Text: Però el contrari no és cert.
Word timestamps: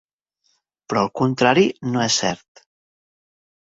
Però 0.93 1.03
el 1.07 1.11
contrari 1.21 1.67
no 1.91 2.03
és 2.07 2.19
cert. 2.25 2.67